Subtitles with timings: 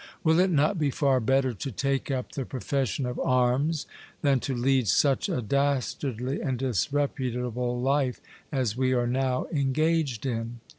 [0.23, 3.85] Will it not be far better to take up the pro fession of arms,
[4.23, 8.19] than to lead such a dastardly and disreputable life
[8.51, 10.59] as we are now engaged in